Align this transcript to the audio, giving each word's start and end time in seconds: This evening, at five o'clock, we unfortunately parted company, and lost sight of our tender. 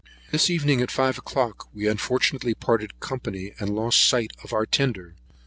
This 0.31 0.49
evening, 0.49 0.81
at 0.81 0.89
five 0.89 1.19
o'clock, 1.19 1.67
we 1.75 1.85
unfortunately 1.87 2.55
parted 2.55 2.99
company, 2.99 3.53
and 3.59 3.75
lost 3.75 4.03
sight 4.03 4.31
of 4.43 4.51
our 4.51 4.65
tender. 4.65 5.13